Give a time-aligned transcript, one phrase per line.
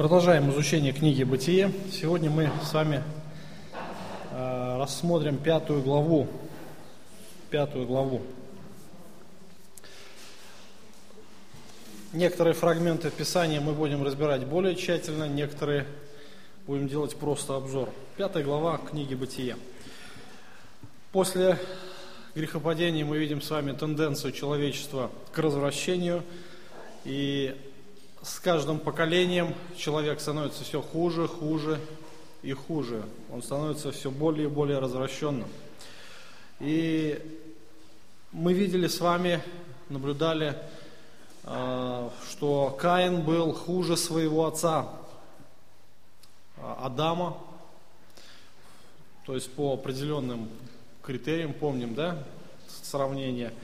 [0.00, 1.70] Продолжаем изучение книги «Бытие».
[1.92, 3.02] Сегодня мы с вами
[4.30, 6.26] э, рассмотрим пятую главу.
[7.50, 8.22] Пятую главу.
[12.14, 15.84] Некоторые фрагменты Писания мы будем разбирать более тщательно, некоторые
[16.66, 17.90] будем делать просто обзор.
[18.16, 19.58] Пятая глава книги «Бытие».
[21.12, 21.58] После
[22.34, 26.22] грехопадения мы видим с вами тенденцию человечества к развращению
[27.04, 27.54] и
[28.22, 31.80] с каждым поколением человек становится все хуже, хуже
[32.42, 33.02] и хуже.
[33.32, 35.48] Он становится все более и более развращенным.
[36.60, 37.18] И
[38.32, 39.42] мы видели с вами,
[39.88, 40.54] наблюдали,
[41.44, 44.90] а, что Каин был хуже своего отца
[46.58, 47.38] а, Адама,
[49.24, 50.50] то есть по определенным
[51.02, 52.22] критериям, помним, да,
[52.82, 53.54] сравнение.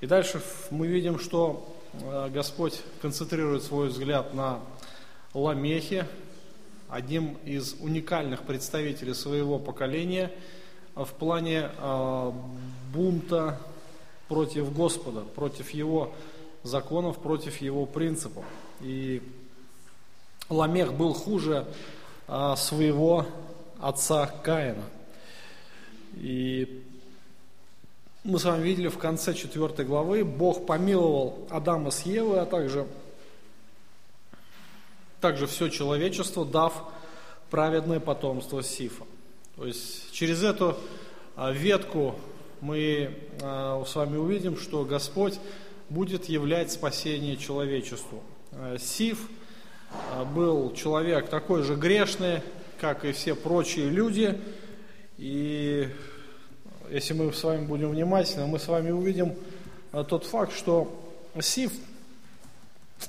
[0.00, 1.76] И дальше мы видим, что
[2.32, 4.60] Господь концентрирует свой взгляд на
[5.34, 6.06] Ламехе,
[6.88, 10.30] одним из уникальных представителей своего поколения
[10.94, 12.32] в плане э,
[12.92, 13.60] бунта
[14.28, 16.12] против Господа, против Его
[16.62, 18.44] законов, против Его принципов.
[18.80, 19.22] И
[20.48, 21.66] Ламех был хуже
[22.28, 23.26] э, своего
[23.80, 24.84] отца Каина.
[26.14, 26.84] И
[28.22, 32.86] мы с вами видели в конце 4 главы, Бог помиловал Адама с Евой, а также,
[35.20, 36.72] также все человечество, дав
[37.48, 39.04] праведное потомство Сифа.
[39.56, 40.76] То есть через эту
[41.34, 42.14] а, ветку
[42.60, 45.38] мы а, с вами увидим, что Господь
[45.88, 48.22] будет являть спасение человечеству.
[48.52, 49.28] А, Сиф
[50.34, 52.42] был человек такой же грешный,
[52.80, 54.38] как и все прочие люди,
[55.18, 55.88] и
[56.90, 59.36] если мы с вами будем внимательны, мы с вами увидим
[59.92, 60.92] э, тот факт, что
[61.40, 61.72] Сиф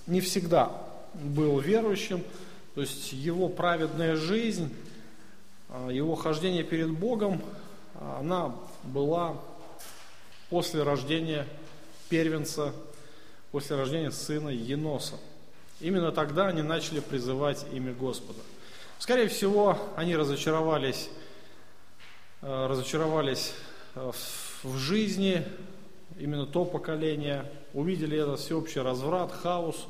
[0.05, 0.71] не всегда
[1.15, 2.23] был верующим,
[2.75, 4.71] то есть его праведная жизнь,
[5.69, 7.41] э, его хождение перед Богом,
[8.19, 9.37] она была
[10.49, 11.47] после рождения
[12.07, 12.73] первенца,
[13.51, 15.15] после рождения сына Еноса.
[15.79, 18.39] Именно тогда они начали призывать имя Господа.
[18.99, 21.09] Скорее всего, они разочаровались,
[22.43, 23.53] э, разочаровались
[23.95, 25.43] в жизни,
[26.17, 29.87] именно то поколение, увидели этот всеобщий разврат, хаос.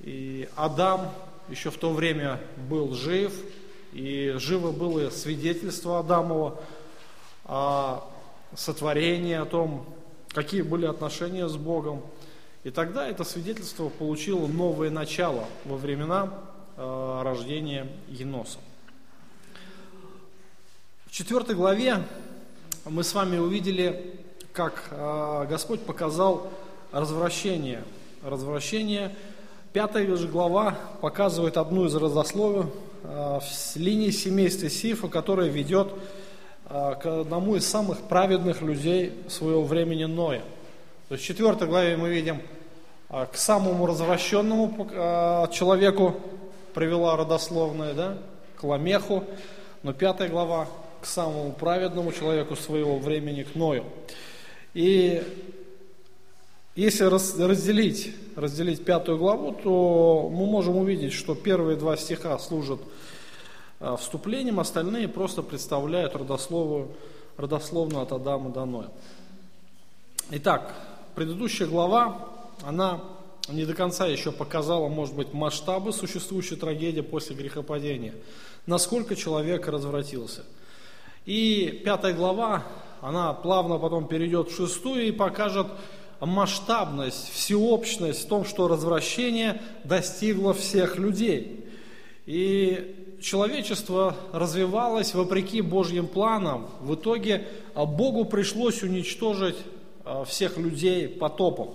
[0.00, 1.10] И Адам
[1.48, 3.32] еще в то время был жив,
[3.92, 6.60] и живо было свидетельство Адамова
[7.44, 8.08] о
[8.54, 9.86] сотворении, о том,
[10.28, 12.02] какие были отношения с Богом.
[12.64, 16.32] И тогда это свидетельство получило новое начало во времена
[16.76, 18.58] э, рождения Еноса.
[21.06, 22.04] В четвертой главе
[22.90, 24.14] мы с вами увидели,
[24.52, 26.48] как а, Господь показал
[26.90, 27.84] развращение.
[28.22, 29.14] Развращение.
[29.72, 32.64] Пятая же глава показывает одну из родословий
[33.04, 35.92] а, в линии семейства Сифа, которая ведет
[36.64, 40.42] а, к одному из самых праведных людей своего времени Ноя.
[41.08, 42.40] То есть в четвертой главе мы видим,
[43.08, 46.16] к самому развращенному человеку
[46.74, 48.18] привела родословная, да,
[48.56, 49.24] к Ламеху,
[49.82, 50.68] но пятая глава
[51.00, 53.84] к самому праведному человеку своего времени, к Ною.
[54.74, 55.22] И
[56.74, 62.80] если разделить, разделить пятую главу, то мы можем увидеть, что первые два стиха служат
[63.80, 66.88] а, вступлением, остальные просто представляют родословную,
[67.36, 68.88] родословную от Адама до Ноя.
[70.30, 70.74] Итак,
[71.14, 72.28] предыдущая глава,
[72.62, 73.00] она
[73.48, 78.14] не до конца еще показала, может быть, масштабы существующей трагедии после грехопадения,
[78.66, 80.44] насколько человек развратился–
[81.28, 82.64] и пятая глава,
[83.02, 85.66] она плавно потом перейдет в шестую и покажет
[86.20, 91.66] масштабность, всеобщность в том, что развращение достигло всех людей.
[92.24, 96.70] И человечество развивалось вопреки Божьим планам.
[96.80, 99.56] В итоге а, Богу пришлось уничтожить
[100.06, 101.74] а, всех людей потопом.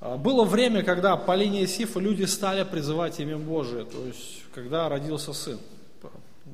[0.00, 4.88] А, было время, когда по линии Сифа люди стали призывать имя Божие, то есть когда
[4.88, 5.58] родился сын.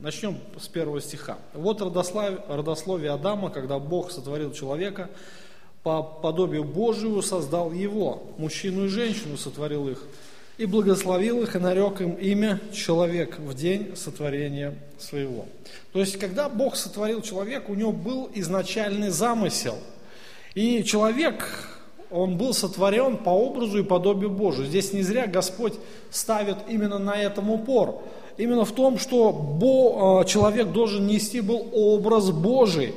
[0.00, 1.38] Начнем с первого стиха.
[1.54, 5.10] Вот родословие Адама, когда Бог сотворил человека,
[5.82, 10.00] по подобию Божию создал его, мужчину и женщину сотворил их,
[10.56, 15.46] и благословил их, и нарек им имя человек в день сотворения своего.
[15.92, 19.78] То есть, когда Бог сотворил человека, у него был изначальный замысел.
[20.54, 21.44] И человек,
[22.10, 24.68] он был сотворен по образу и подобию Божию.
[24.68, 25.74] Здесь не зря Господь
[26.12, 28.00] ставит именно на этом упор–
[28.38, 32.94] именно в том, что Бо, а, человек должен нести был образ Божий.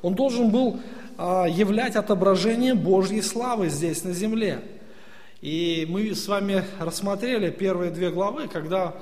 [0.00, 0.80] Он должен был
[1.18, 4.62] а, являть отображение Божьей славы здесь на земле.
[5.42, 8.94] И мы с вами рассмотрели первые две главы, когда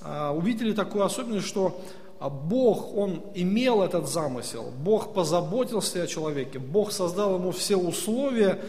[0.00, 1.80] а, увидели такую особенность, что
[2.20, 8.60] Бог, Он имел этот замысел, Бог позаботился о человеке, Бог создал ему все условия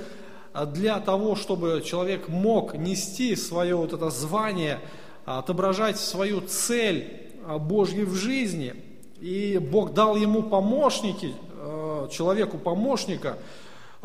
[0.73, 4.79] для того, чтобы человек мог нести свое вот это звание,
[5.25, 8.75] отображать свою цель Божью в жизни.
[9.19, 11.33] И Бог дал ему помощники,
[12.11, 13.37] человеку помощника,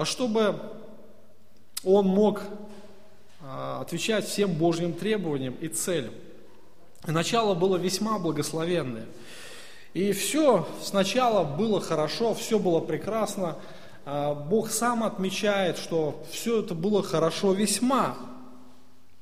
[0.04, 0.56] чтобы
[1.84, 2.42] он мог
[3.42, 6.14] отвечать всем Божьим требованиям и целям.
[7.06, 9.06] И начало было весьма благословенное.
[9.94, 13.56] И все сначала было хорошо, все было прекрасно.
[14.04, 18.16] А, Бог сам отмечает, что все это было хорошо весьма.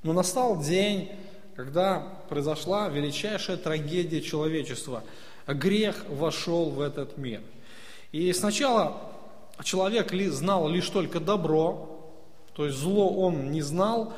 [0.02, 1.10] Но настал день,
[1.58, 5.02] когда произошла величайшая трагедия человечества.
[5.48, 7.40] Грех вошел в этот мир.
[8.12, 8.98] И сначала
[9.64, 12.14] человек знал лишь только добро,
[12.54, 14.12] то есть зло он не знал,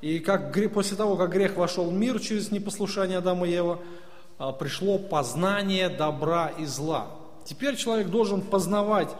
[0.00, 3.78] и как, после того, как грех вошел в мир через непослушание Адама и Ева,
[4.38, 7.06] а, пришло познание добра и зла.
[7.44, 9.10] Теперь человек должен познавать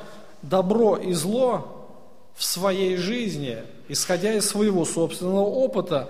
[0.43, 1.87] добро и зло
[2.35, 6.09] в своей жизни, исходя из своего собственного опыта,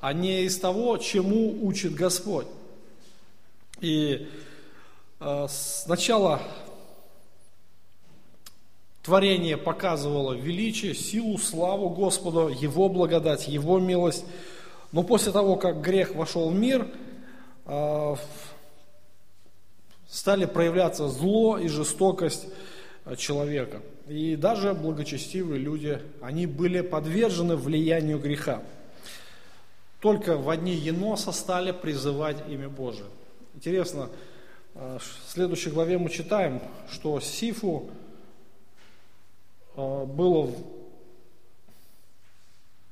[0.00, 2.46] а не из того, чему учит Господь.
[3.80, 4.28] И
[5.20, 6.40] э, сначала
[9.08, 14.26] Творение показывало величие, силу, славу Господу, Его благодать, Его милость.
[14.92, 16.86] Но после того, как грех вошел в мир,
[17.64, 18.16] а,
[20.10, 22.48] стали проявляться зло и жестокость
[23.06, 23.80] а, человека.
[24.08, 28.62] И даже благочестивые люди, они были подвержены влиянию греха.
[30.00, 33.08] Только в одни Еноса стали призывать имя Божие.
[33.54, 34.08] Интересно,
[34.74, 37.90] а, в следующей главе мы читаем, что Сифу
[39.74, 40.52] а, было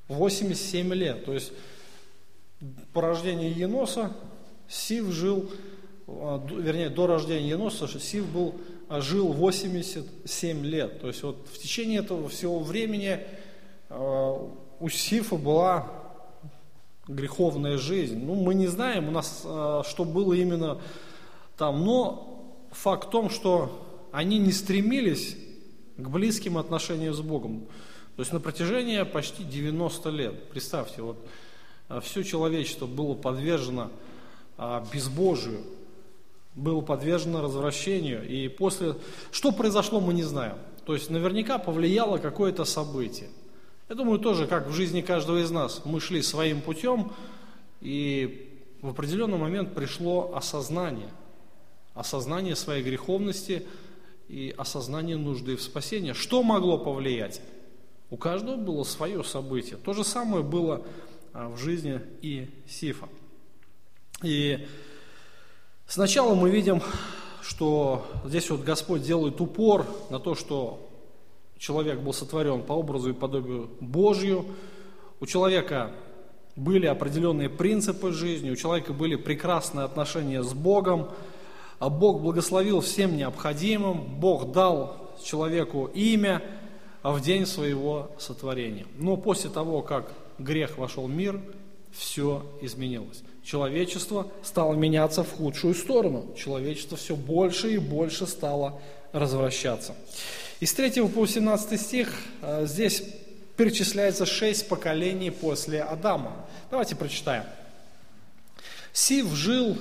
[0.09, 1.25] 87 лет.
[1.25, 1.53] То есть
[2.93, 4.13] по рождению Еноса
[4.69, 5.49] Сив жил,
[6.09, 8.57] а, вернее, до рождения Еноса Сив был,
[8.91, 11.01] жил 87 лет.
[11.01, 13.21] То есть вот в течение этого всего времени
[13.89, 16.06] у Сифа была
[17.09, 18.19] греховная жизнь.
[18.25, 20.81] Ну, мы не знаем у нас, что было именно
[21.57, 25.37] там, но факт в том, что они не стремились
[25.97, 27.67] к близким отношениям с Богом.
[28.17, 31.19] То есть на протяжении почти 90 лет, представьте, вот
[31.89, 33.91] а, все человечество было подвержено
[34.57, 35.61] а, безбожию,
[36.55, 38.27] было подвержено развращению.
[38.27, 38.97] И после...
[39.31, 40.57] Что произошло, мы не знаем.
[40.87, 43.29] То есть наверняка повлияло какое-то событие.
[43.89, 47.13] Я думаю, тоже, как в жизни каждого из нас, мы шли своим путем,
[47.81, 51.11] и в определенный момент пришло осознание.
[51.95, 53.67] Осознание своей греховности–
[54.29, 56.13] и осознание нужды в спасении.
[56.13, 57.41] Что могло повлиять?
[58.11, 59.77] У каждого было свое событие.
[59.77, 60.85] То же самое было
[61.33, 63.09] а, в жизни и Сифа.
[64.23, 64.67] И
[65.87, 66.83] сначала мы видим,
[67.43, 70.86] что здесь вот Господь делает упор на то, что
[71.59, 74.45] человек был сотворен по образу и подобию Божью.
[75.21, 75.93] У человека
[76.57, 81.11] были определенные принципы жизни, у человека были прекрасные отношения с Богом,
[81.79, 86.43] а Бог благословил всем необходимым, Бог дал человеку имя
[87.03, 88.87] в день своего сотворения.
[88.99, 91.41] Но после того, как грех вошел в мир,
[91.93, 93.23] все изменилось.
[93.47, 96.35] Человечество стало меняться в худшую сторону.
[96.37, 98.81] Человечество все больше и больше стало
[99.13, 99.95] развращаться.
[100.59, 103.05] Из 3 по 17 стих э, здесь
[103.57, 106.45] перечисляется шесть поколений после Адама.
[106.73, 107.45] Давайте прочитаем.
[108.93, 109.79] Сив жил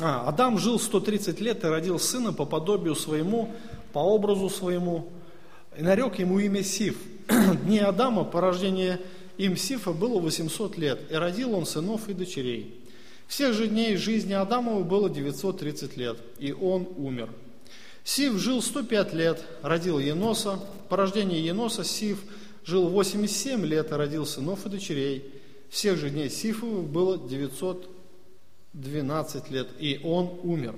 [0.00, 3.54] а, Адам жил 130 лет и родил сына по подобию своему,
[3.92, 5.12] по образу своему,
[5.76, 6.96] и нарек ему имя Сиф.
[7.62, 8.98] Дни Адама по рождению
[9.38, 12.78] им Сифа было 800 лет, и родил он сынов и дочерей.
[13.26, 17.30] Всех же дней жизни Адамова было 930 лет, и он умер.
[18.04, 20.60] Сив жил 105 лет, родил Еноса.
[20.88, 22.22] По рождению Еноса Сив
[22.64, 25.24] жил 87 лет и родил сынов и дочерей.
[25.70, 27.88] Всех же дней Сифова было 900
[28.72, 30.74] 12 лет, и он умер.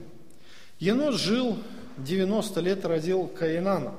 [0.79, 1.59] Енос жил
[1.99, 3.95] 90 лет, родил Каинана.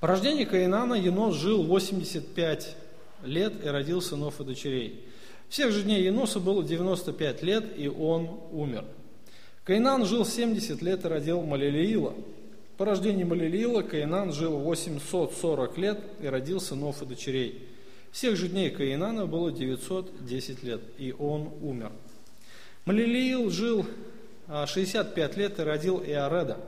[0.00, 2.76] По рождении Каинана Енос жил 85
[3.22, 5.04] лет и родил сынов и дочерей.
[5.48, 8.84] Всех же дней Еноса было 95 лет, и он умер.
[9.64, 12.14] Каинан жил 70 лет и родил Малилиила.
[12.76, 17.68] По рождении Малилиила Каинан жил 840 лет и родил сынов и дочерей.
[18.12, 21.92] Всех же дней Каинана было 910 лет, и он умер.
[22.84, 23.86] Малилиил жил
[24.48, 26.58] 65 а, лет и родил Иореда.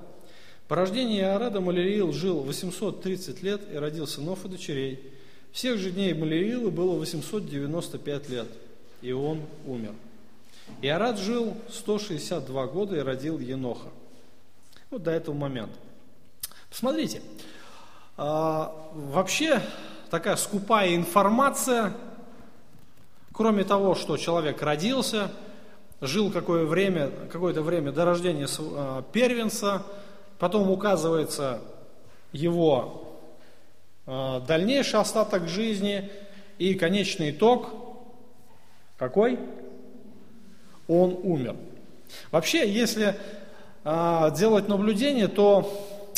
[0.68, 5.11] По рождении Иореда Малилиил жил 830 лет и родил сынов и дочерей.
[5.52, 8.48] Всех же дней Малиилы было 895 лет,
[9.02, 9.92] и он умер.
[10.80, 13.88] Иорад жил 162 года и родил Еноха.
[14.90, 15.74] Вот до этого момента.
[16.70, 17.20] Посмотрите,
[18.16, 19.62] а, вообще
[20.10, 21.94] такая скупая информация,
[23.32, 25.30] кроме того, что человек родился,
[26.00, 29.82] жил какое время, какое-то время до рождения а, первенца,
[30.38, 31.60] потом указывается
[32.32, 33.11] его
[34.06, 36.10] дальнейший остаток жизни
[36.58, 37.68] и конечный итог
[39.02, 39.36] какой?
[40.86, 41.56] Он умер.
[42.30, 43.16] Вообще, если
[43.84, 45.68] а, делать наблюдение, то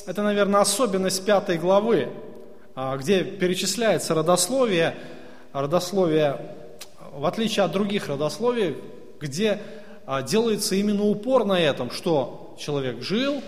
[0.07, 2.11] это, наверное, особенность пятой главы,
[2.75, 4.97] а, где перечисляется родословие,
[5.55, 6.41] родословие,
[7.13, 8.77] в отличие от других родословий,
[9.19, 9.61] где
[10.29, 13.43] делается именно упор на этом, что человек жил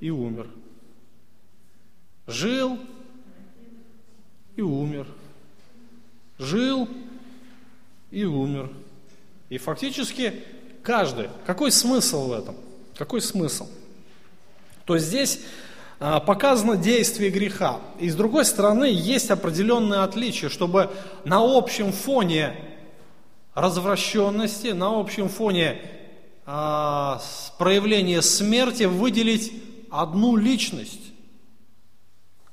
[0.00, 0.48] и умер
[2.28, 2.78] жил
[4.54, 5.06] и умер.
[6.38, 6.88] Жил
[8.10, 8.70] и умер.
[9.48, 10.34] И фактически
[10.82, 11.30] каждый.
[11.46, 12.54] Какой смысл в этом?
[12.96, 13.66] Какой смысл?
[14.84, 15.40] То есть здесь
[15.98, 17.80] а, показано действие греха.
[17.98, 20.90] И с другой стороны, есть определенные отличия, чтобы
[21.24, 22.54] на общем фоне
[23.54, 25.80] развращенности, на общем фоне
[26.44, 27.20] а,
[27.58, 29.52] проявления смерти выделить
[29.90, 31.08] одну личность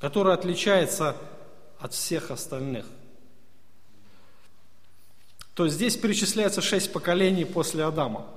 [0.05, 1.15] который отличается
[1.79, 2.85] от всех остальных.
[5.55, 8.27] То есть здесь перечисляется шесть поколений после Адама.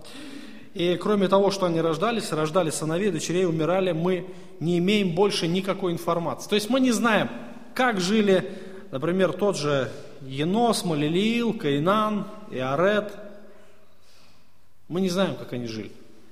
[0.72, 5.92] И кроме того, что они рождались, рождали сыновей, дочерей, умирали, мы не имеем больше никакой
[5.92, 6.48] информации.
[6.48, 7.28] То есть мы не знаем,
[7.75, 8.50] как жили,
[8.90, 13.12] например, тот же Енос, Малилиил, Каинан, Иорет.
[14.88, 15.90] Мы не знаем, как они жили.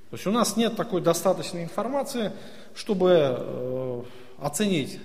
[0.08, 2.32] То есть у нас нет такой достаточной информации,
[2.74, 4.02] чтобы э,
[4.38, 4.98] оценить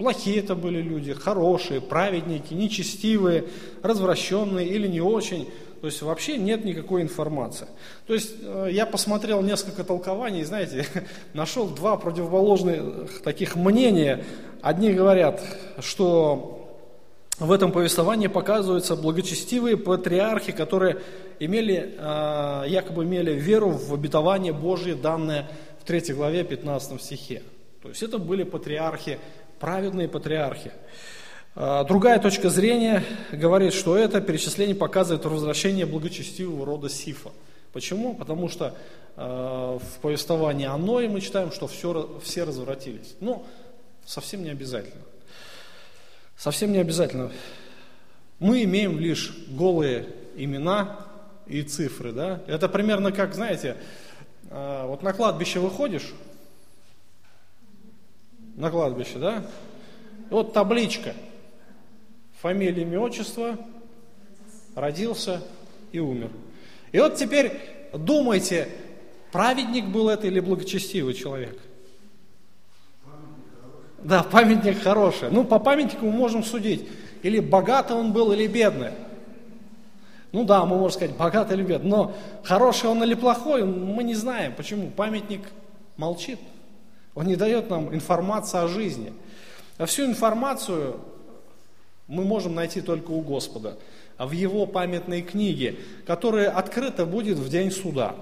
[0.00, 3.44] Плохие это были люди, хорошие, праведники, нечестивые,
[3.82, 5.46] развращенные или не очень.
[5.82, 7.66] То есть вообще нет никакой информации.
[8.06, 10.86] То есть э, я посмотрел несколько толкований, знаете,
[11.34, 14.24] нашел два противоположных таких мнения.
[14.62, 15.42] Одни говорят,
[15.80, 16.78] что
[17.38, 21.02] в этом повествовании показываются благочестивые патриархи, которые
[21.40, 27.42] имели, э, якобы имели веру в обетование Божье, данное в 3 главе 15 стихе.
[27.82, 29.18] То есть это были патриархи
[29.60, 30.72] праведные патриархи.
[31.54, 37.30] А, другая точка зрения говорит, что это перечисление показывает возвращение благочестивого рода Сифа.
[37.72, 38.14] Почему?
[38.14, 38.74] Потому что
[39.16, 43.14] э, в повествовании о Ное мы читаем, что все, все развратились.
[43.20, 43.46] Ну,
[44.04, 45.02] совсем не обязательно.
[46.36, 47.30] Совсем не обязательно.
[48.40, 51.06] Мы имеем лишь голые имена
[51.46, 52.12] и цифры.
[52.12, 52.40] Да?
[52.48, 53.76] Это примерно как, знаете,
[54.50, 56.12] э, вот на кладбище выходишь,
[58.60, 59.42] на кладбище, да?
[60.28, 61.14] вот табличка.
[62.40, 63.58] Фамилия, имя, отчество,
[64.74, 65.42] родился
[65.92, 66.30] и умер.
[66.92, 67.52] И вот теперь
[67.92, 68.68] думайте,
[69.32, 71.58] праведник был это или благочестивый человек?
[74.02, 75.30] Да, памятник хороший.
[75.30, 76.88] Ну, по памятнику мы можем судить,
[77.22, 78.92] или богатый он был, или бедный.
[80.32, 82.14] Ну да, мы можем сказать, богатый или бедный, но
[82.44, 84.54] хороший он или плохой, мы не знаем.
[84.54, 84.90] Почему?
[84.90, 85.42] Памятник
[85.96, 86.38] молчит.
[87.14, 89.12] Он не дает нам информацию о жизни.
[89.78, 91.00] А всю информацию
[92.06, 93.78] мы можем найти только у Господа,
[94.16, 95.76] а в Его памятной книге,
[96.06, 98.14] которая открыта будет в день суда.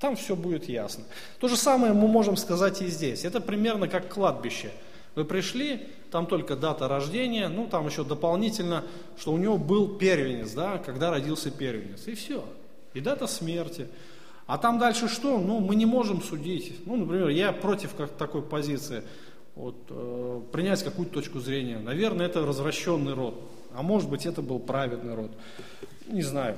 [0.00, 1.04] Там все будет ясно.
[1.38, 3.24] То же самое мы можем сказать и здесь.
[3.24, 4.70] Это примерно как кладбище.
[5.14, 8.84] Вы пришли, там только дата рождения, ну там еще дополнительно,
[9.16, 12.06] что у него был первенец, да, когда родился первенец.
[12.06, 12.44] И все.
[12.94, 13.88] И дата смерти.
[14.46, 15.38] А там дальше что?
[15.38, 16.86] Ну, мы не можем судить.
[16.86, 19.02] Ну, например, я против как такой позиции.
[19.54, 21.78] Вот, э, принять какую-то точку зрения.
[21.78, 23.40] Наверное, это развращенный род.
[23.74, 25.30] А может быть, это был праведный род.
[26.06, 26.56] Не знаю.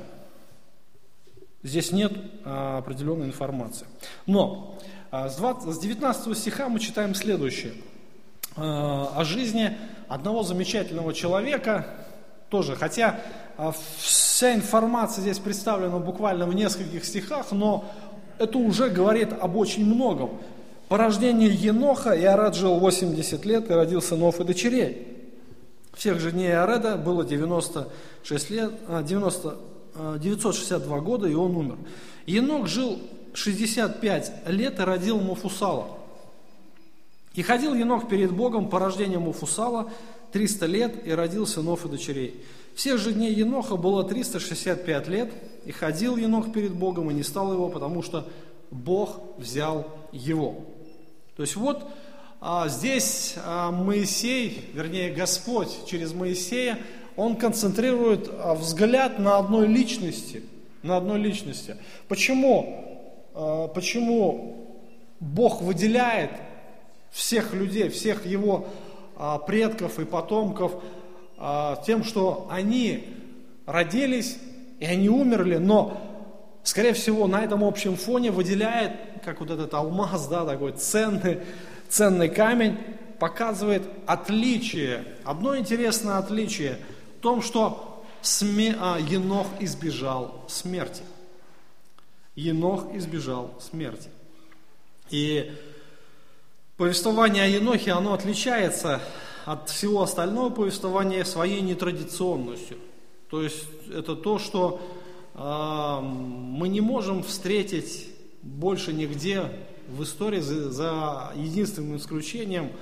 [1.62, 2.12] Здесь нет
[2.45, 3.87] а, определенной информации.
[4.26, 4.78] Но
[5.11, 7.73] а, с, 20, с 19 стиха мы читаем следующее.
[8.57, 9.76] А, о жизни
[10.09, 12.05] одного замечательного человека,
[12.48, 13.20] тоже, хотя
[13.56, 17.84] а, вся информация здесь представлена буквально в нескольких стихах, но
[18.38, 20.38] это уже говорит об очень многом.
[20.88, 25.16] По рождению Еноха Иорад жил 80 лет и родил сынов и дочерей.
[25.94, 28.72] Всех же дней Иореда было 96 лет,
[29.04, 29.56] 90,
[29.94, 31.78] а, 962 а, года, и он умер.
[32.26, 33.00] Енох жил
[33.32, 35.88] 65 лет и родил Муфусала.
[37.34, 39.90] И ходил Енох перед Богом по рождению Муфусала
[40.33, 42.45] 300 лет и родил сынов и дочерей.
[42.75, 45.33] Всех же дней Еноха было 365 лет,
[45.64, 48.28] и ходил Енох перед Богом, и не стал его, потому что
[48.71, 50.64] Бог взял его.
[51.37, 51.88] То есть вот
[52.40, 56.78] а, здесь а, Моисей, вернее Господь через Моисея,
[57.16, 60.42] он концентрирует а, взгляд на одной личности,
[60.83, 61.76] на одной личности.
[62.09, 63.26] Почему?
[63.35, 64.76] А, почему
[65.18, 66.30] Бог выделяет
[67.11, 68.68] всех людей, всех его
[69.38, 70.73] предков и потомков
[71.38, 73.14] а, тем, что они
[73.66, 74.38] родились
[74.78, 78.92] и они умерли, но, скорее всего, на этом общем фоне выделяет,
[79.25, 81.40] как вот этот алмаз, да, такой ценный,
[81.88, 82.78] ценный камень,
[83.18, 86.78] показывает отличие, одно интересное отличие
[87.18, 91.02] в том, что сме, а, Енох избежал смерти.
[92.35, 94.11] Енох избежал смерти.
[95.11, 95.52] И
[96.76, 99.00] повествование о Енохе, оно отличается
[99.45, 102.78] от всего остального повествования своей нетрадиционностью.
[103.30, 104.80] То есть это то, что
[105.35, 108.09] э, мы не можем встретить
[108.42, 109.50] больше нигде
[109.88, 112.73] в истории, за, за единственным исключением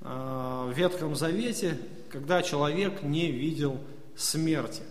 [0.00, 1.78] э, в Ветхом Завете,
[2.10, 3.78] когда человек не видел
[4.16, 4.82] смерти.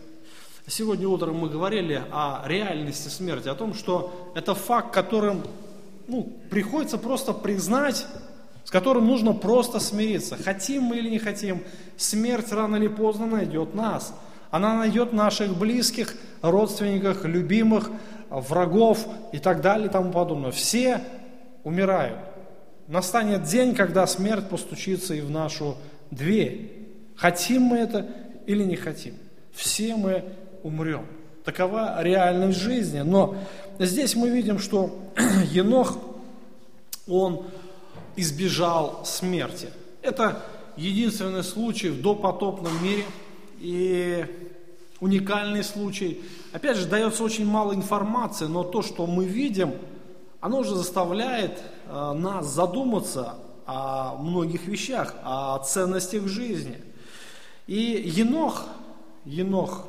[0.65, 5.43] Сегодня утром мы говорили о реальности смерти, о том, что это факт, которым
[6.07, 8.05] ну, приходится просто признать,
[8.73, 10.35] которым нужно просто смириться.
[10.35, 11.61] Хотим мы или не хотим,
[11.95, 14.15] смерть рано или поздно найдет нас.
[14.49, 17.91] Она найдет наших близких, родственников, любимых,
[18.31, 20.49] врагов и так далее и тому подобное.
[20.49, 21.01] Все
[21.63, 22.17] умирают.
[22.87, 25.77] Настанет день, когда смерть постучится и в нашу
[26.09, 26.89] дверь.
[27.15, 28.07] Хотим мы это
[28.47, 29.13] или не хотим.
[29.53, 30.25] Все мы
[30.63, 31.05] умрем.
[31.45, 33.01] Такова реальность жизни.
[33.01, 33.35] Но
[33.77, 34.97] здесь мы видим, что
[35.51, 35.99] Енох,
[37.07, 37.45] он
[38.15, 39.69] избежал смерти.
[40.01, 40.43] Это
[40.75, 43.05] единственный случай в допотопном мире
[43.59, 44.25] и
[44.99, 46.21] уникальный случай.
[46.51, 49.73] Опять же, дается очень мало информации, но то, что мы видим,
[50.39, 56.81] оно уже заставляет э, нас задуматься о многих вещах, о ценностях жизни.
[57.65, 58.65] И Енох,
[59.25, 59.87] Енох,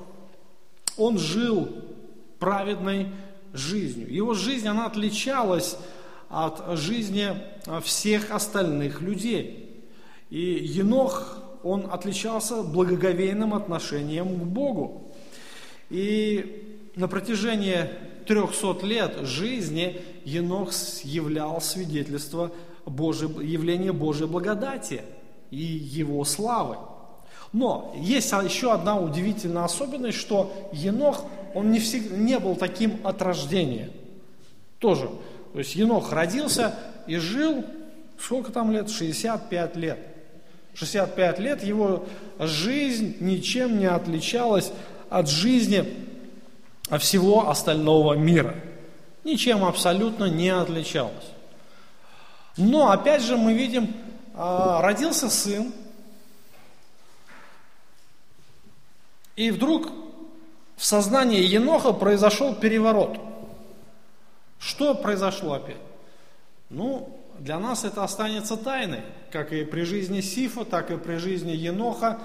[0.96, 1.68] он жил
[2.38, 3.08] праведной
[3.52, 4.12] жизнью.
[4.12, 5.76] Его жизнь, она отличалась
[6.34, 7.28] от жизни
[7.82, 9.84] всех остальных людей.
[10.30, 15.12] И Енох, он отличался благоговейным отношением к Богу.
[15.90, 17.88] И на протяжении
[18.26, 20.72] 300 лет жизни Енох
[21.04, 22.50] являл свидетельство
[22.84, 25.02] Божьей, явления Божьей благодати
[25.50, 26.76] и его славы.
[27.52, 33.22] Но есть еще одна удивительная особенность, что Енох, он не, всегда, не был таким от
[33.22, 33.90] рождения.
[34.80, 35.08] Тоже.
[35.54, 36.74] То есть Енох родился
[37.06, 37.64] и жил,
[38.18, 38.90] сколько там лет?
[38.90, 40.00] 65 лет.
[40.74, 42.06] 65 лет его
[42.40, 44.72] жизнь ничем не отличалась
[45.10, 45.94] от жизни
[46.98, 48.56] всего остального мира.
[49.22, 51.30] Ничем абсолютно не отличалась.
[52.56, 53.94] Но опять же мы видим,
[54.34, 55.72] а, родился сын,
[59.36, 59.88] и вдруг
[60.76, 63.33] в сознании Еноха произошел переворот.
[64.64, 65.76] Что произошло опять?
[66.70, 71.50] Ну, для нас это останется тайной, как и при жизни Сифа, так и при жизни
[71.52, 72.18] Еноха.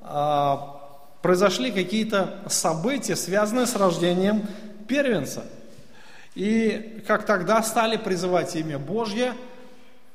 [0.00, 0.80] А,
[1.20, 4.46] произошли какие-то события, связанные с рождением
[4.86, 5.42] первенца.
[6.36, 9.34] И как тогда стали призывать имя Божье,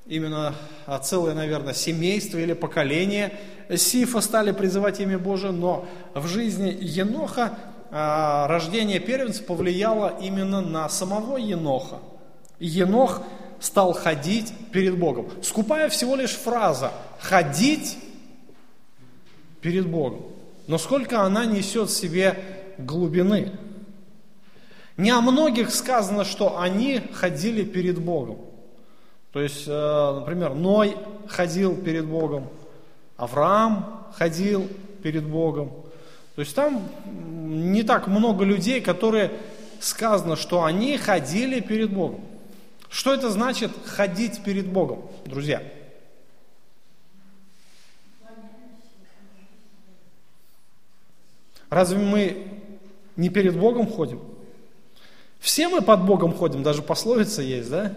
[0.06, 0.56] именно
[1.04, 3.38] целое, наверное, семейство или поколение
[3.76, 10.90] Сифа стали призывать имя Божие, но в жизни Еноха а, рождение первенца повлияло именно на
[10.90, 12.00] самого Еноха.
[12.60, 13.22] Енох
[13.60, 15.30] стал ходить перед Богом.
[15.42, 17.98] Скупая всего лишь фраза «ходить
[19.62, 20.22] перед Богом».
[20.68, 22.38] Но сколько она несет в себе
[22.78, 23.52] глубины.
[24.98, 28.38] Не о многих сказано, что они ходили перед Богом.
[29.32, 30.96] То есть, э, например, Ной
[31.28, 32.48] ходил перед Богом,
[33.18, 34.68] Авраам ходил
[35.04, 35.72] перед Богом.
[36.36, 39.32] То есть там не так много людей, которые
[39.80, 42.22] сказано, что они ходили перед Богом.
[42.90, 45.64] Что это значит ходить перед Богом, друзья?
[51.70, 52.48] Разве мы
[53.16, 54.22] не перед Богом ходим?
[55.40, 57.94] Все мы под Богом ходим, даже пословица есть, да?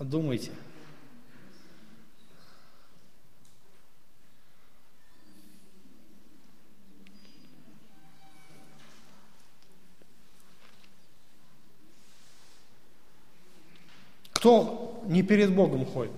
[0.00, 0.50] Думайте.
[14.32, 16.12] Кто не перед Богом ходит?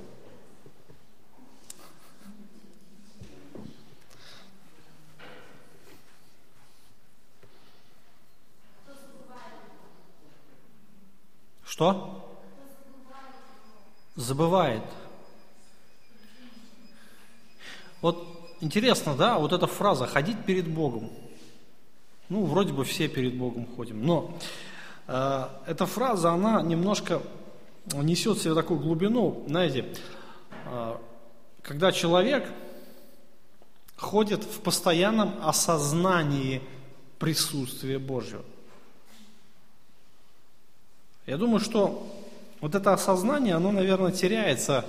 [11.64, 12.22] Что?
[14.14, 14.83] Забывает.
[18.03, 18.27] Вот
[18.61, 21.11] интересно, да, вот эта фраза «ходить перед Богом».
[22.29, 24.38] Ну, вроде бы все перед Богом ходим, но
[25.07, 27.22] э, эта фраза, она немножко
[27.92, 29.94] несет в себе такую глубину, знаете,
[30.66, 30.96] э,
[31.62, 32.48] когда человек
[33.96, 36.62] ходит в постоянном осознании
[37.18, 38.44] присутствия Божьего.
[41.27, 42.05] Я думаю, что
[42.62, 44.85] вот это осознание, оно, наверное, теряется,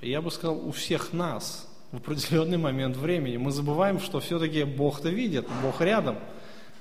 [0.00, 3.36] я бы сказал, у всех нас в определенный момент времени.
[3.36, 6.18] Мы забываем, что все-таки Бог-то видит, Бог рядом,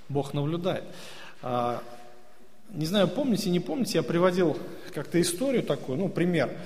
[0.08, 0.86] Бог наблюдает.
[1.42, 1.84] А,
[2.70, 4.58] не знаю, помните, не помните, я приводил
[4.94, 6.58] как-то историю такую, ну, пример.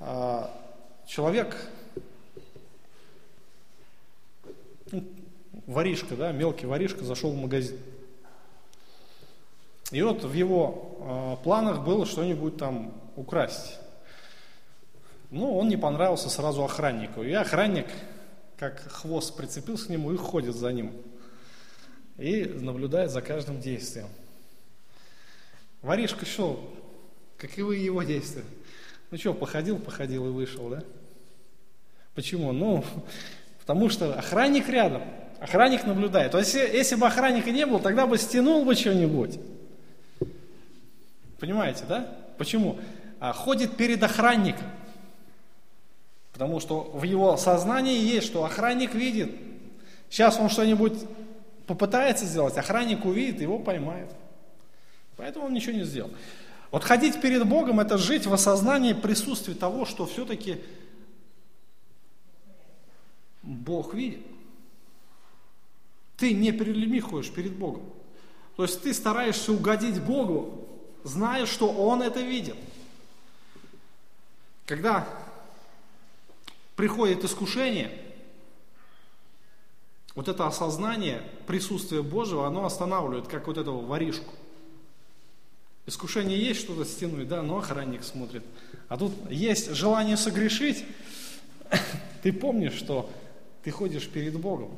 [0.00, 0.50] А,
[1.06, 1.56] человек,
[4.90, 5.04] ну,
[5.68, 7.78] воришка, да, мелкий воришка зашел в магазин.
[9.92, 10.87] И вот в его
[11.42, 13.78] планах было что-нибудь там украсть.
[15.30, 17.22] Ну, он не понравился сразу охраннику.
[17.22, 17.86] И охранник,
[18.56, 20.92] как хвост прицепился к нему и ходит за ним.
[22.16, 24.08] И наблюдает за каждым действием.
[25.82, 26.74] Воришка что,
[27.36, 28.44] каковы его действия?
[29.10, 30.82] Ну что, походил, походил и вышел, да?
[32.14, 32.52] Почему?
[32.52, 32.84] Ну,
[33.60, 35.02] потому что охранник рядом,
[35.38, 36.32] охранник наблюдает.
[36.32, 39.38] То есть, если бы охранника не было, тогда бы стянул бы что-нибудь.
[41.38, 42.16] Понимаете, да?
[42.36, 42.78] Почему?
[43.20, 44.66] А, ходит перед охранником.
[46.32, 49.32] Потому что в его сознании есть, что охранник видит.
[50.08, 50.94] Сейчас он что-нибудь
[51.66, 54.10] попытается сделать, охранник увидит, его поймает.
[55.16, 56.10] Поэтому он ничего не сделал.
[56.70, 60.60] Вот ходить перед Богом– это жить в осознании присутствия того, что все-таки
[63.42, 64.20] Бог видит.
[66.16, 67.82] Ты не перед людьми ходишь, перед Богом.
[68.56, 70.67] То есть ты стараешься угодить Богу,
[71.04, 72.56] зная, что Он это видит.
[74.66, 75.08] Когда
[76.76, 77.90] приходит искушение,
[80.14, 84.32] вот это осознание присутствия Божьего, оно останавливает, как вот этого воришку.
[85.86, 88.44] Искушение есть что-то стянуть, да, но охранник смотрит.
[88.88, 90.84] А тут есть желание согрешить.
[92.22, 93.08] Ты помнишь, что
[93.62, 94.70] ты ходишь перед Богом.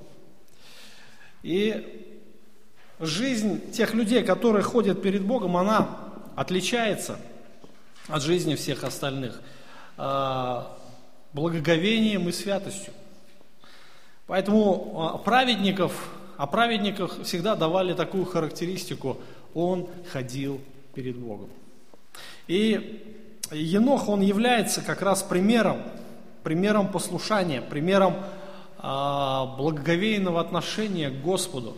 [1.42, 2.20] И
[2.98, 6.09] жизнь тех людей, которые ходят перед Богом, она
[6.40, 7.18] отличается
[8.08, 9.42] от жизни всех остальных
[9.98, 10.74] а,
[11.34, 12.94] благоговением и святостью.
[14.26, 19.18] Поэтому а, праведников, о праведниках всегда давали такую характеристику–
[19.52, 20.60] он ходил
[20.94, 21.48] перед Богом.
[22.46, 23.04] И
[23.50, 25.82] Енох, он является как раз примером,
[26.44, 28.14] примером послушания, примером
[28.78, 31.76] а, благоговейного отношения к Господу.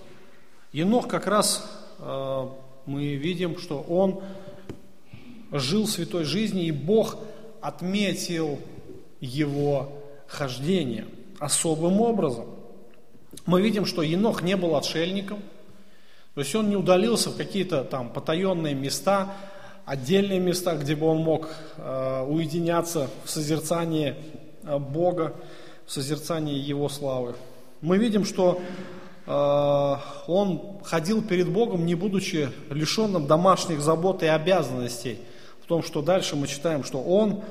[0.72, 1.66] Енох как раз
[2.87, 4.22] мы видим, что он
[5.52, 7.18] жил святой жизнью, и Бог
[7.60, 8.58] отметил
[9.20, 9.92] его
[10.26, 11.06] хождение
[11.38, 12.46] особым образом.
[13.46, 15.40] Мы видим, что Енох не был отшельником,
[16.34, 19.34] то есть он не удалился в какие-то там потаенные места,
[19.84, 24.14] отдельные места, где бы он мог э, уединяться в созерцании
[24.62, 25.34] э, Бога,
[25.86, 27.34] в созерцании Его славы.
[27.80, 28.62] Мы видим, что
[29.26, 35.18] э, он ходил перед Богом, не будучи лишенным домашних забот и обязанностей–
[35.62, 37.42] в том, что дальше мы читаем, что он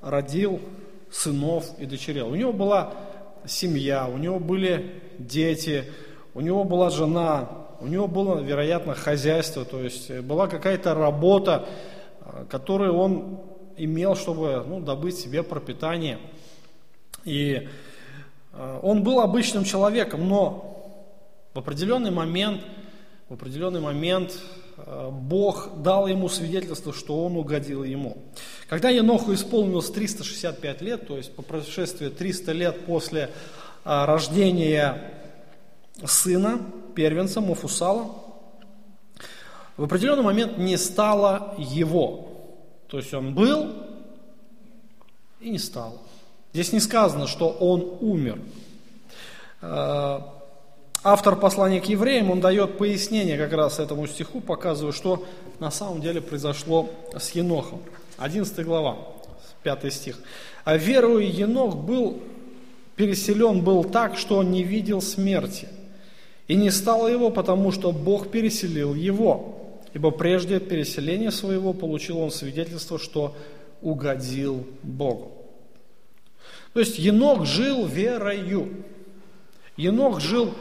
[0.00, 0.60] родил
[1.10, 2.22] сынов и дочерей.
[2.22, 2.94] У него была
[3.46, 5.84] семья, у него были дети,
[6.34, 7.48] у него была жена,
[7.80, 11.66] у него было, вероятно, хозяйство, то есть была какая-то работа,
[12.20, 13.40] э, которую он
[13.76, 16.18] имел, чтобы ну, добыть себе пропитание.
[17.24, 17.68] И
[18.52, 21.04] э, он был обычным человеком, но
[21.54, 22.62] в определенный момент,
[23.28, 28.18] в определенный момент Э, Бог дал ему свидетельство, что он угодил ему.
[28.68, 33.28] Когда Еноху исполнилось 365 лет, то есть по прошествии 300 лет после э,
[33.84, 35.12] рождения
[36.04, 36.60] сына,
[36.94, 38.14] первенца Муфусала,
[39.76, 42.28] в определенный момент не стало его.
[42.88, 43.74] То есть он был
[45.40, 46.02] и не стал.
[46.52, 48.40] Здесь не сказано, что он умер.
[51.10, 55.24] Автор послания к евреям, он дает пояснение как раз этому стиху, показывая, что
[55.58, 57.80] на самом деле произошло с Енохом.
[58.18, 58.98] 11 глава,
[59.62, 60.18] 5 стих.
[60.64, 62.20] «А верою Енох был
[62.94, 65.68] переселен был так, что он не видел смерти,
[66.46, 69.56] и не стало его, потому что Бог переселил его.
[69.94, 73.34] Ибо прежде переселения своего получил он свидетельство, что
[73.80, 75.32] угодил Богу».
[76.74, 78.84] То есть Енох жил верою.
[79.78, 80.58] Енох жил верою.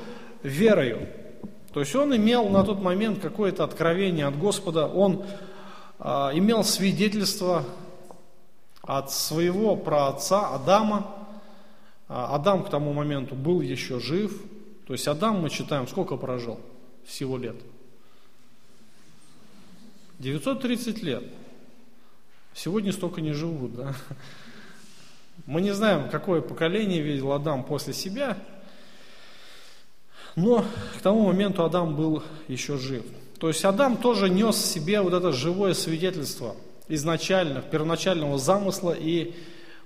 [1.73, 5.25] То есть он имел на тот момент какое-то откровение от Господа, он
[5.99, 7.65] а, имел свидетельство
[8.81, 11.13] от своего праотца Адама.
[12.07, 14.41] А, Адам к тому моменту был еще жив.
[14.87, 16.59] То есть Адам, мы читаем, сколько прожил
[17.05, 17.57] всего лет?
[20.19, 21.23] 930 лет.
[22.53, 23.93] Сегодня столько не живут, да?
[25.45, 28.37] Мы не знаем, какое поколение видел Адам после себя,
[30.37, 30.63] но
[30.95, 33.03] к тому моменту Адам был еще жив.
[33.39, 36.55] То есть Адам тоже нес в себе вот это живое свидетельство
[36.87, 39.33] изначально, первоначального замысла и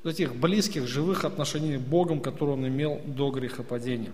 [0.03, 4.11] вот этих близких, живых отношений с Богом, которые он имел до грехопадения.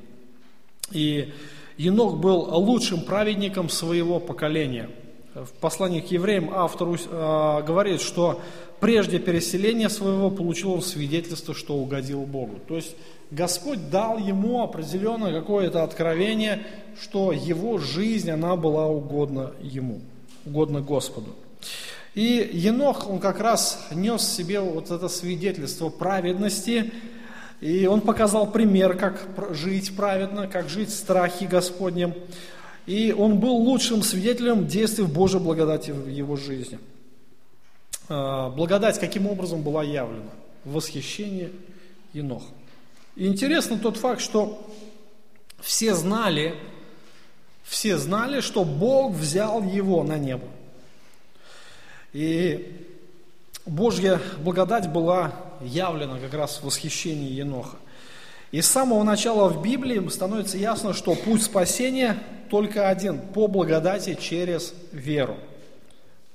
[0.91, 1.33] И
[1.77, 4.91] Енох был лучшим праведником своего поколения.
[5.33, 8.41] В послании к евреям автор э, говорит, что
[8.79, 12.59] прежде переселения своего получил он свидетельство, что угодил Богу.
[12.67, 12.95] То есть
[13.31, 16.65] Господь дал ему определенное какое-то откровение,
[17.01, 20.01] что его жизнь, она была угодна ему,
[20.45, 21.35] угодна Господу.
[22.15, 26.91] И Енох, он как раз нес в себе вот это свидетельство праведности,
[27.59, 32.13] и он показал пример, как жить праведно, как жить в страхе Господнем.
[32.85, 36.79] И он был лучшим свидетелем действий Божьей благодати в его жизни.
[38.09, 40.31] А, благодать каким образом была явлена?
[40.65, 41.51] Восхищение
[42.13, 42.51] Еноха.
[43.15, 44.65] И интересно тот факт, что
[45.59, 46.55] все знали,
[47.63, 50.47] все знали, что Бог взял его на небо.
[52.13, 52.85] И
[53.65, 57.77] Божья благодать была явлена как раз в восхищении Еноха.
[58.51, 62.17] И с самого начала в Библии становится ясно, что путь спасения
[62.49, 65.37] только один– по благодати через веру.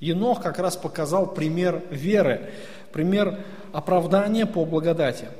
[0.02, 2.50] Енох как раз показал пример веры,
[2.92, 3.38] пример
[3.72, 5.28] оправдания по благодати–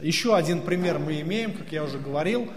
[0.00, 2.50] еще один пример мы имеем, как я уже говорил,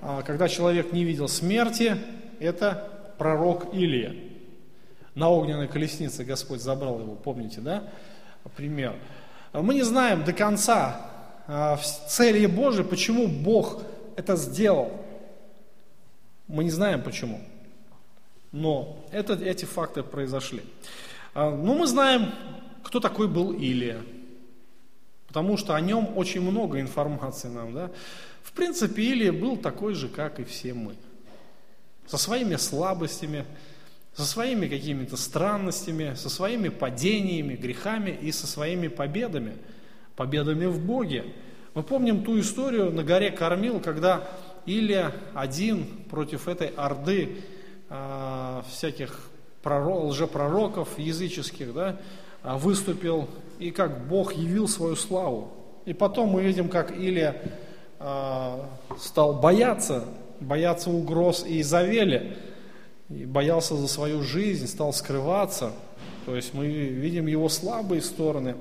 [0.00, 1.96] а, когда человек не видел смерти,
[2.38, 4.14] это пророк Илия.
[5.14, 7.84] На огненной колеснице Господь забрал его, помните, да?
[8.56, 8.94] Пример.
[9.52, 11.10] Мы не знаем до конца
[11.48, 13.82] а, цели Божьей, почему Бог
[14.16, 14.92] это сделал.
[16.46, 17.40] Мы не знаем почему.
[18.52, 20.62] Но это, эти факты произошли.
[21.34, 22.32] А, но мы знаем,
[22.82, 24.00] кто такой был Илия
[25.36, 27.74] потому что о нем очень много информации нам.
[27.74, 27.90] Да?
[28.42, 30.94] В принципе, Илия был такой же, как и все мы.
[32.06, 33.44] Со своими слабостями,
[34.14, 39.58] со своими какими-то странностями, со своими падениями, грехами и со своими победами,
[40.14, 41.26] победами в Боге.
[41.74, 44.26] Мы помним ту историю на горе Кормил, когда
[44.64, 47.44] Илия один против этой орды
[47.88, 49.30] э, всяких
[49.62, 51.96] пророк, лжепророков языческих, да,
[52.42, 55.52] а, выступил и как Бог явил свою славу.
[55.84, 57.42] И потом мы видим, как Илия
[57.98, 58.58] э,
[58.98, 60.04] стал бояться,
[60.40, 62.36] бояться угроз и Изавели,
[63.08, 65.72] и боялся за свою жизнь, стал скрываться.
[66.26, 68.56] То есть мы видим его слабые стороны.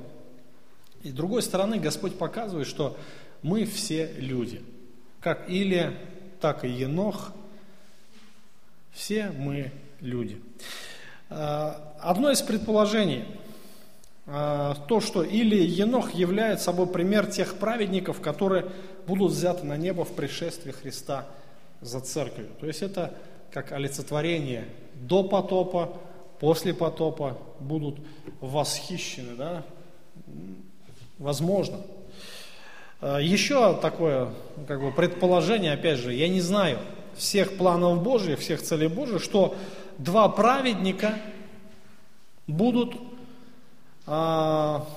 [1.03, 2.97] И с другой стороны, Господь показывает, что
[3.41, 4.63] мы все люди.
[5.19, 5.93] Как Илия,
[6.41, 7.31] так и Енох,
[8.95, 10.41] все мы люди.
[11.29, 13.25] А, одно из предположений–
[14.27, 18.65] а, то, что или Енох является собой пример тех праведников, которые
[19.05, 21.27] будут взяты на небо в пришествии Христа
[21.81, 22.49] за церковью.
[22.59, 23.13] То есть это
[23.51, 25.97] как олицетворение до потопа,
[26.39, 27.99] после потопа будут
[28.41, 29.63] восхищены, да?
[31.19, 31.81] Возможно.
[33.01, 34.29] А, еще такое
[34.67, 36.79] как бы, предположение, опять же, я не знаю
[37.17, 39.55] всех планов Божьих, всех целей Божьих, что
[39.97, 41.17] два праведника
[42.47, 42.95] будут
[44.05, 44.87] а,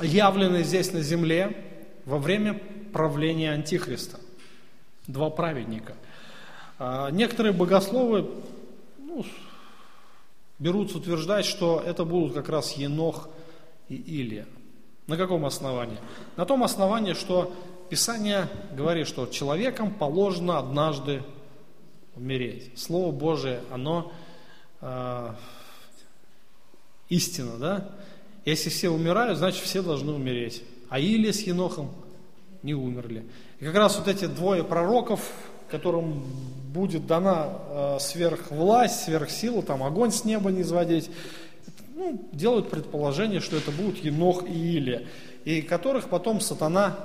[0.00, 1.56] явлены здесь на земле
[2.04, 2.60] во время
[2.92, 4.18] правления Антихриста.
[5.06, 5.94] Два праведника.
[6.78, 8.28] А, некоторые богословы
[8.98, 9.24] ну,
[10.58, 13.28] берутся утверждать, что это будут как раз Енох
[13.88, 14.46] и Илия.
[15.08, 15.98] На каком основании?
[16.36, 17.52] На том основании, что
[17.92, 21.22] Писание говорит, что человеком положено однажды
[22.16, 22.70] умереть.
[22.74, 24.10] Слово Божие, оно
[24.80, 25.34] э,
[27.10, 27.90] истина, да?
[28.46, 30.62] Если все умирают, значит все должны умереть.
[30.88, 31.90] А Илия с Енохом
[32.62, 33.26] не умерли.
[33.60, 35.30] И как раз вот эти двое пророков,
[35.70, 36.24] которым
[36.72, 41.10] будет дана э, сверхвласть, сверхсила, там огонь с неба не изводить,
[41.94, 45.02] ну, делают предположение, что это будут Енох и Илия,
[45.44, 46.96] и которых потом сатана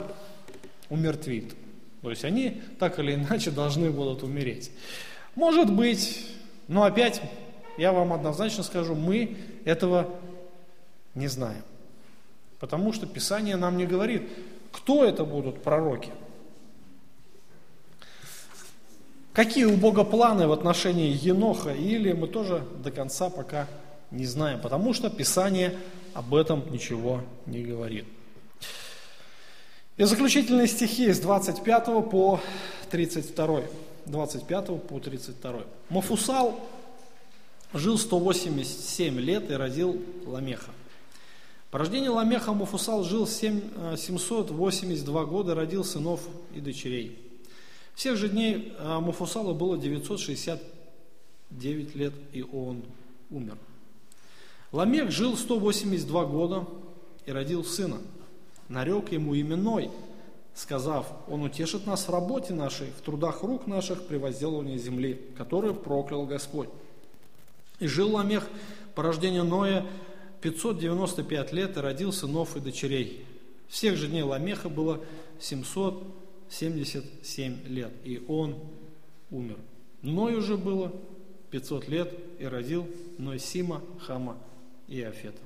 [0.89, 1.55] умертвит.
[2.01, 4.71] То есть они так или иначе должны будут умереть.
[5.35, 6.25] Может быть,
[6.67, 7.21] но опять
[7.77, 10.09] я вам однозначно скажу, мы этого
[11.15, 11.63] не знаем.
[12.59, 14.23] Потому что Писание нам не говорит,
[14.71, 16.11] кто это будут пророки.
[19.33, 23.67] Какие у Бога планы в отношении Еноха или мы тоже до конца пока
[24.09, 25.77] не знаем, потому что Писание
[26.15, 28.05] об этом ничего не говорит.
[29.97, 32.39] И заключительные стихи с 25 по
[32.91, 33.63] 32.
[34.05, 35.63] 25 по 32.
[35.89, 36.59] Мафусал
[37.73, 40.69] жил 187 лет и родил Ламеха.
[41.71, 46.21] По рождению Ламеха Мафусал жил 7, 782 года, родил сынов
[46.55, 47.17] и дочерей.
[47.95, 52.83] Всех же дней а, Мафусала было 969 лет, и он
[53.31, 53.57] умер.
[54.71, 56.67] Ламех жил 182 года
[57.25, 57.97] и родил сына.
[58.69, 59.91] Нарек ему именной,
[60.53, 65.75] сказав, он утешит нас в работе нашей, в трудах рук наших при возделывании земли, которую
[65.75, 66.69] проклял Господь.
[67.79, 68.47] И жил Ламех
[68.95, 69.85] по рождению Ноя
[70.41, 73.23] 595 лет и родил сынов и дочерей.
[73.67, 74.99] Всех же дней Ламеха было
[75.39, 78.55] 777 лет, и он
[79.29, 79.57] умер.
[80.01, 80.91] Ной уже было
[81.51, 84.37] 500 лет и родил Ной Сима, Хама
[84.87, 85.39] и Афета.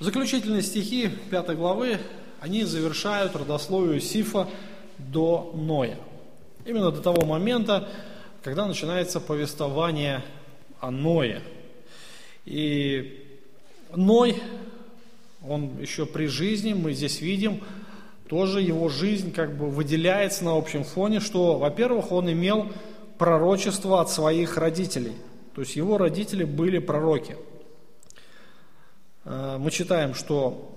[0.00, 1.98] Заключительные стихи 5 главы,
[2.40, 4.48] они завершают родословие Сифа
[4.98, 5.96] до Ноя.
[6.66, 7.88] Именно до того момента,
[8.42, 10.24] когда начинается повествование
[10.80, 11.42] о Ное.
[12.44, 13.24] И
[13.94, 14.42] Ной,
[15.46, 17.62] он еще при жизни, мы здесь видим,
[18.28, 22.72] тоже его жизнь как бы выделяется на общем фоне, что, во-первых, он имел
[23.16, 25.12] пророчество от своих родителей.
[25.54, 27.36] То есть его родители были пророки.
[29.24, 30.70] Э, мы читаем, что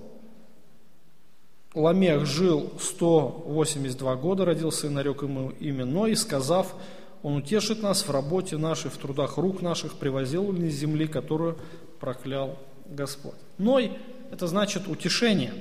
[1.74, 6.76] Ламех жил 182 года, родился и нарек ему имя Ной, сказав,
[7.24, 11.58] он утешит нас в работе нашей, в трудах рук наших, привозил из земли, которую
[12.00, 13.36] проклял Господь.
[13.58, 13.92] Ной–
[14.32, 15.54] это значит утешение,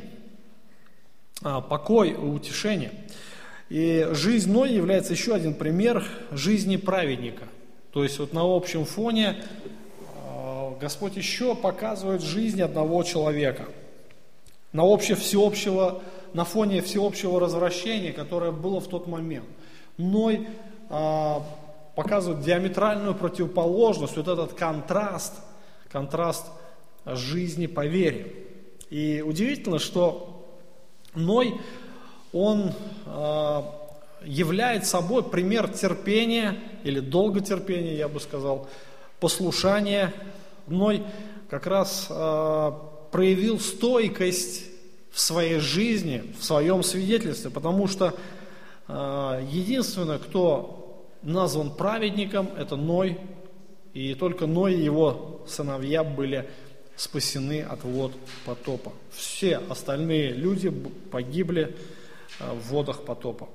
[1.43, 2.93] а, покой утешение.
[3.69, 7.45] И жизнь Ной является еще один пример жизни праведника.
[7.93, 9.43] То есть вот на общем фоне
[10.81, 13.67] Господь еще показывает жизнь одного человека.
[14.73, 16.03] На обще всеобщего,
[16.35, 19.47] на фоне всеобщего развращения, которое было в тот момент.
[19.97, 20.49] Ной
[20.91, 21.43] а,
[21.95, 25.33] показывают диаметральную противоположность, вот этот контраст,
[25.91, 26.47] контраст
[27.07, 28.33] жизни по вере.
[28.91, 30.33] И удивительно, что
[31.15, 31.55] Ной,
[32.33, 32.73] он
[33.07, 33.63] э,
[34.25, 38.69] является собой пример терпения или долготерпения, я бы сказал,
[39.19, 40.13] послушания.
[40.67, 41.03] Ной
[41.49, 42.73] как раз э,
[43.11, 44.65] проявил стойкость
[45.11, 48.15] в своей жизни, в своем свидетельстве, потому что
[48.89, 53.19] э, единственное, кто назван праведником, это Ной,
[53.95, 56.49] и только Ной и его сыновья были
[56.97, 58.13] спасены от вод
[58.45, 58.93] потопа.
[59.11, 60.71] Все остальные люди
[61.11, 61.77] погибли
[62.41, 63.49] э, в водах потопа.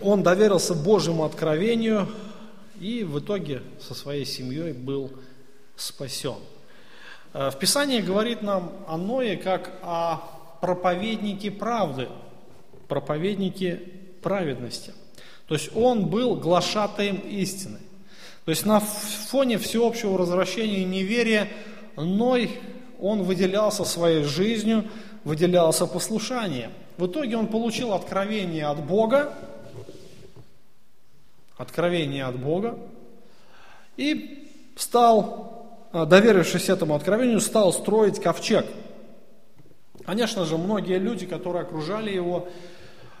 [0.00, 2.08] Он доверился Божьему откровению
[2.80, 5.12] и в итоге со своей семьей был
[5.76, 6.36] спасен.
[7.32, 10.20] Э, в Писании говорит нам о Ное как о
[10.60, 12.08] проповеднике правды,
[12.88, 13.80] проповеднике
[14.22, 14.92] праведности.
[15.46, 17.78] То есть он был глашатаем истины.
[18.44, 21.48] То есть на фоне всеобщего развращения и неверия
[21.96, 22.50] Ной,
[23.00, 24.84] он выделялся своей жизнью,
[25.24, 26.70] выделялся послушанием.
[26.96, 29.34] В итоге он получил откровение от Бога,
[31.58, 32.78] откровение от Бога,
[33.96, 38.64] и стал, а, доверившись этому откровению, стал строить ковчег.
[40.06, 42.48] Конечно же, многие люди, которые окружали его,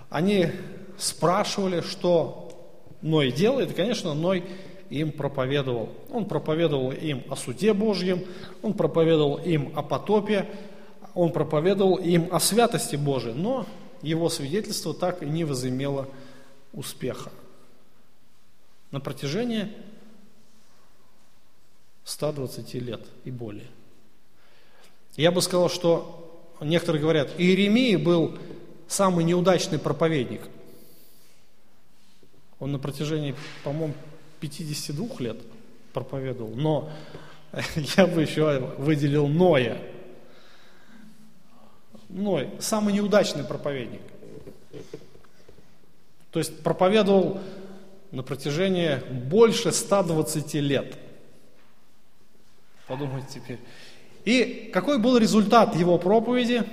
[0.08, 0.52] они
[0.96, 2.44] спрашивали, что
[3.02, 4.44] Ной делает, и, конечно, Ной
[4.88, 5.90] им проповедовал.
[6.10, 8.24] Он проповедовал им о суде Божьем,
[8.62, 10.48] он проповедовал им о потопе,
[11.14, 13.66] он проповедовал им о святости Божией, но
[14.02, 16.08] его свидетельство так и не возымело
[16.72, 17.30] успеха.
[18.90, 19.72] На протяжении
[22.04, 23.66] 120 лет и более.
[25.16, 28.38] Я бы сказал, что некоторые говорят, Иеремия был
[28.86, 30.42] самый неудачный проповедник–
[32.60, 33.94] он на протяжении, по-моему,
[34.40, 35.36] 52 лет
[35.92, 36.54] проповедовал.
[36.54, 36.90] Но
[37.96, 39.80] я бы еще выделил Ноя.
[42.08, 44.00] Ной, самый неудачный проповедник.
[46.30, 47.40] То есть проповедовал
[48.10, 50.96] на протяжении больше 120 лет.
[52.86, 53.58] Подумайте теперь.
[54.24, 56.64] И какой был результат его проповеди?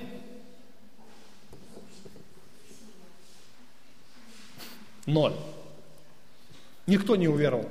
[5.04, 5.34] Ноль.
[6.86, 7.68] Никто не уверовал.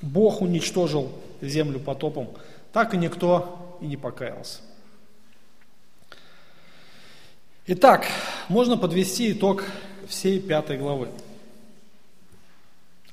[0.00, 2.30] Бог уничтожил землю потопом,
[2.72, 4.60] так и никто и не покаялся.
[7.66, 8.06] Итак,
[8.48, 9.64] можно подвести итог
[10.10, 11.08] всей пятой главы.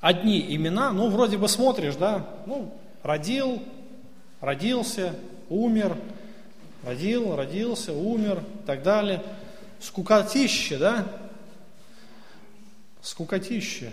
[0.02, 2.74] одни имена, ну, вроде бы смотришь, да, ну,
[3.04, 3.64] родил,
[4.42, 5.16] родился,
[5.50, 5.96] умер,
[6.84, 9.24] родил, родился, умер и так далее.
[9.80, 11.06] Скукотище, да?
[13.02, 13.92] Скукотище.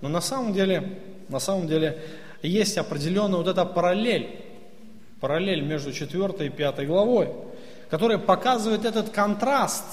[0.00, 0.98] Но на самом деле,
[1.28, 2.02] на самом деле
[2.42, 4.40] есть определенная вот эта параллель,
[5.20, 7.30] параллель между 4 и 5 главой,
[7.90, 9.84] которая показывает этот контраст.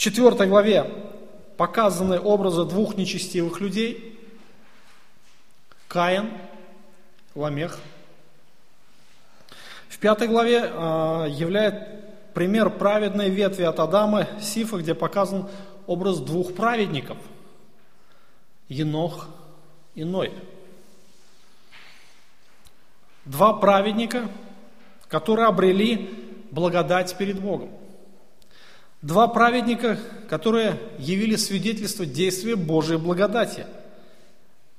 [0.00, 0.90] 4 главе
[1.58, 4.18] показаны образы двух нечестивых людей.
[5.88, 6.30] Каин,
[7.34, 7.78] Ламех.
[9.90, 15.50] В пятой главе э, являет пример праведной ветви от Адама, Сифа, где показан
[15.86, 17.18] образ двух праведников–
[18.70, 19.28] Енох
[19.94, 20.32] и Ной.
[23.26, 24.30] Два праведника,
[25.08, 26.08] которые обрели
[26.50, 27.79] благодать перед Богом.
[29.02, 29.98] Два праведника,
[30.28, 33.64] которые явили свидетельство действия Божией благодати.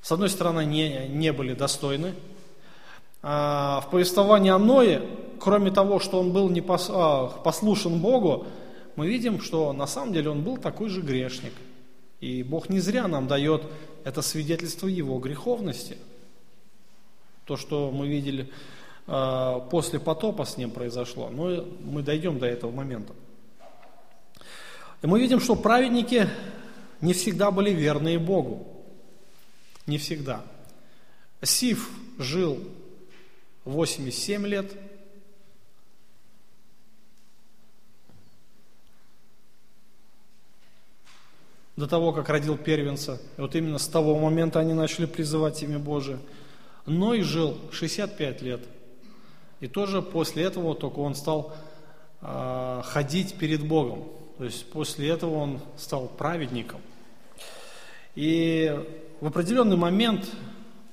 [0.01, 2.13] С одной стороны, не, не были достойны.
[3.23, 5.01] А в повествовании о Ное,
[5.39, 8.45] кроме того, что он был не пос, а, послушен Богу,
[8.95, 11.53] мы видим, что на самом деле он был такой же грешник.
[12.19, 13.63] И Бог не зря нам дает
[14.03, 15.97] это свидетельство его греховности.
[17.45, 18.51] То, что мы видели
[19.07, 21.29] э, после потопа с ним произошло.
[21.29, 23.13] Но мы дойдем до этого момента.
[25.01, 26.27] И мы видим, что праведники
[27.01, 28.67] не всегда были верны Богу.
[29.87, 30.43] Не всегда.
[31.41, 31.89] Сиф
[32.19, 32.59] жил
[33.65, 34.71] 87 лет,
[41.81, 43.19] до того, как родил первенца.
[43.37, 46.19] И вот именно с того момента они начали призывать имя Божие.
[46.85, 48.61] Ной жил 65 лет.
[49.59, 51.55] И тоже после этого только он стал
[52.21, 54.20] э, ходить перед Богом.
[54.41, 56.81] То есть после этого он стал праведником.
[58.15, 58.75] И
[59.19, 60.27] в определенный момент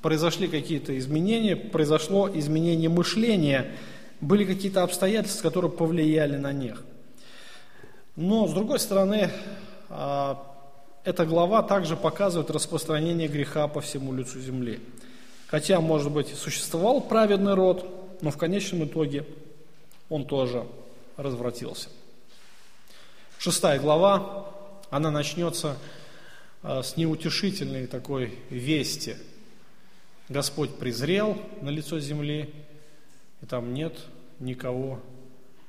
[0.02, 3.74] произошли какие-то изменения, произошло изменение мышления,
[4.20, 6.84] были какие-то обстоятельства, которые повлияли на них.
[8.16, 9.30] Но, с другой стороны,
[9.88, 10.44] а,
[11.04, 14.78] эта глава также показывает распространение греха по всему лицу земли.
[15.46, 19.24] Хотя, может быть, существовал праведный род, но в конечном итоге
[20.10, 20.66] он тоже
[21.16, 21.88] развратился.
[23.38, 24.52] Шестая глава,
[24.90, 25.76] она начнется
[26.60, 29.14] а, с неутешительной такой вести.
[30.28, 32.52] Господь презрел на лицо земли,
[33.40, 33.96] и там нет
[34.40, 35.00] никого,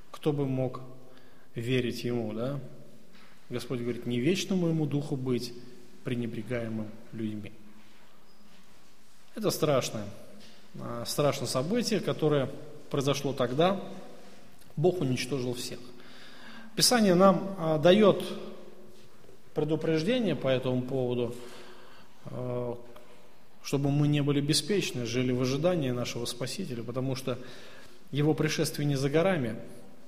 [0.09, 0.81] кто бы мог
[1.53, 2.59] верить Ему, да?
[3.51, 5.53] Господь говорит, не вечно моему духу быть
[6.03, 7.51] пренебрегаемым людьми.
[9.35, 10.05] Это страшное,
[10.81, 12.49] а, страшное событие, которое
[12.89, 13.79] произошло тогда.
[14.75, 15.77] Бог уничтожил всех.
[16.79, 18.23] Писание нам а, дает
[19.53, 21.35] предупреждение по этому поводу,
[22.27, 22.77] а,
[23.65, 27.37] чтобы мы не были беспечны, жили в ожидании нашего Спасителя, потому что
[28.11, 29.57] его пришествие не за горами.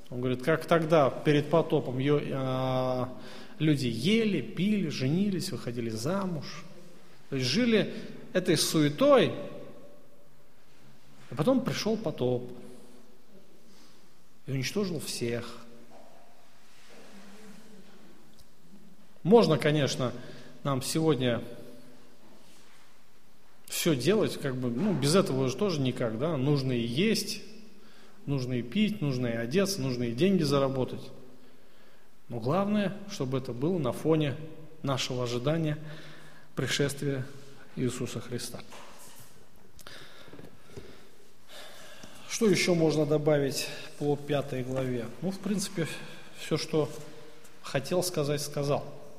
[0.09, 3.09] Он говорит, как тогда, перед потопом, а,
[3.59, 6.63] люди ели, пили, женились, выходили замуж.
[7.29, 7.93] То есть жили
[8.31, 9.33] этой суетой,
[11.31, 12.49] а потом пришел потоп
[14.47, 15.60] и уничтожил всех.
[19.23, 20.13] Можно, конечно,
[20.63, 21.41] нам сегодня
[23.67, 27.41] все делать, как бы, ну, без этого уже тоже никак, да, нужно и есть,
[28.25, 31.01] нужно и пить, нужно и одеться, нужно и деньги заработать.
[32.29, 34.35] Но главное, чтобы это было на фоне
[34.83, 35.77] нашего ожидания
[36.55, 37.25] пришествия
[37.75, 38.59] Иисуса Христа.
[42.27, 43.67] Что еще можно добавить
[43.99, 45.05] по пятой главе?
[45.21, 45.87] Ну, в принципе,
[46.39, 46.89] все, что
[47.61, 49.00] хотел сказать, сказал.